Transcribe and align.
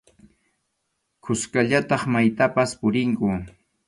Kuskallataq 1.23 2.01
maytapas 2.13 2.71
purinku. 2.79 3.29